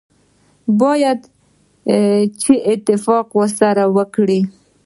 [0.81, 1.19] باید
[2.41, 3.27] چې اتفاق
[3.59, 4.39] سره وکړي.